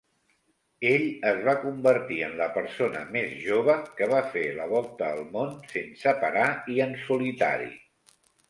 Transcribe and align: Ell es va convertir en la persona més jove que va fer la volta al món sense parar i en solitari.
Ell 0.91 1.03
es 1.31 1.41
va 1.47 1.53
convertir 1.65 2.17
en 2.29 2.33
la 2.39 2.47
persona 2.55 3.03
més 3.17 3.35
jove 3.49 3.75
que 4.01 4.09
va 4.15 4.23
fer 4.33 4.47
la 4.63 4.67
volta 4.75 5.11
al 5.17 5.23
món 5.37 5.55
sense 5.75 6.19
parar 6.25 6.49
i 6.79 6.83
en 6.89 7.01
solitari. 7.07 7.71